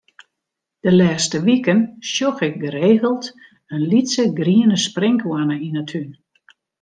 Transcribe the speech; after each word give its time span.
De 0.83 0.91
lêste 0.99 1.37
wiken 1.47 1.79
sjoch 2.09 2.41
ik 2.47 2.55
geregeld 2.63 3.23
in 3.73 3.81
lytse 3.91 4.23
griene 4.39 4.77
sprinkhoanne 4.87 5.55
yn 5.67 5.79
'e 5.79 5.85
tún. 5.91 6.09